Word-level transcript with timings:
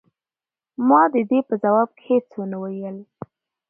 ما 0.87 1.01
د 1.13 1.15
ده 1.29 1.39
په 1.47 1.55
ځواب 1.63 1.89
کې 1.97 2.03
هیڅ 2.09 2.27
ونه 2.37 2.57
ویل. 2.63 2.97